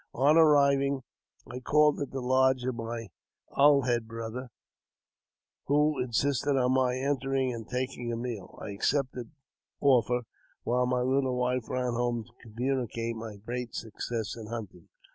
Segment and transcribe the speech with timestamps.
[0.15, 1.03] 0^ arriving,
[1.47, 3.09] I called at the lodge of my
[3.55, 4.49] alhed brother,
[5.69, 8.57] wl insisted on my entering and taking a meal.
[8.59, 9.29] I accepted
[9.79, 10.21] offer,
[10.63, 14.89] while my little wife ran home to communicate my gre£ success in hunting.